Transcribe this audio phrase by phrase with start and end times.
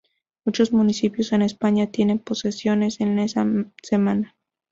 [0.45, 3.45] Muchos municipios en España tienen procesiones en esa
[3.83, 4.35] semana.